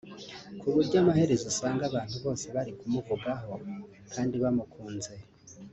ku 0.59 0.65
buryo 0.73 0.95
amaherezo 1.03 1.45
usanga 1.51 1.83
abantu 1.89 2.15
bose 2.23 2.45
bari 2.55 2.71
kumuvugaho 2.79 3.53
kandi 4.13 4.35
bamukunze 4.43 5.13